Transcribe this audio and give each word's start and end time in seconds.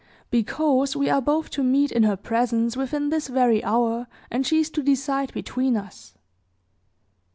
"Because 0.31 0.95
we 0.95 1.11
are 1.11 1.21
both 1.21 1.51
to 1.51 1.61
meet 1.61 1.91
in 1.91 2.01
her 2.01 2.15
presence 2.17 2.75
within 2.75 3.09
this 3.09 3.27
very 3.27 3.63
hour, 3.63 4.07
and 4.31 4.47
she 4.47 4.57
is 4.59 4.71
to 4.71 4.81
decide 4.81 5.31
between 5.31 5.77
us." 5.77 6.15